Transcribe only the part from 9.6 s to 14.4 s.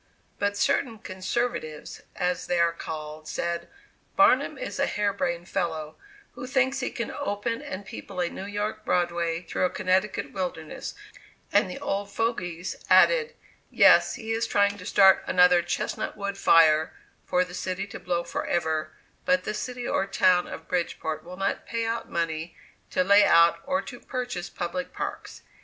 a Connecticut wilderness"; and the "old fogies" added: "Yes, he